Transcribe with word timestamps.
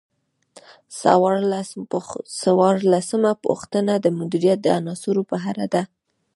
څوارلسمه 2.59 3.31
پوښتنه 3.45 3.93
د 3.99 4.05
مدیریت 4.19 4.59
د 4.63 4.67
عناصرو 4.79 5.23
په 5.31 5.37
اړه 5.49 5.65
ده. 5.73 5.81